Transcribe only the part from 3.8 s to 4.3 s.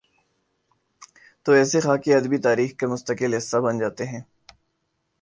جا تے ہیں۔